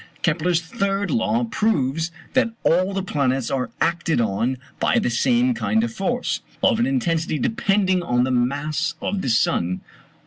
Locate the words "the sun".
9.21-9.81